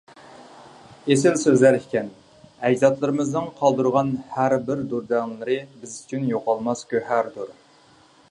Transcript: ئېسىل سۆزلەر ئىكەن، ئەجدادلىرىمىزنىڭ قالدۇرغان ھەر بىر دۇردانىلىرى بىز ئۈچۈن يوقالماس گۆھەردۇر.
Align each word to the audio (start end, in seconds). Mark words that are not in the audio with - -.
ئېسىل 1.11 1.35
سۆزلەر 1.41 1.75
ئىكەن، 1.79 2.07
ئەجدادلىرىمىزنىڭ 2.69 3.51
قالدۇرغان 3.61 4.09
ھەر 4.37 4.57
بىر 4.69 4.81
دۇردانىلىرى 4.95 5.59
بىز 5.83 5.95
ئۈچۈن 5.99 6.27
يوقالماس 6.33 6.85
گۆھەردۇر. 6.95 7.53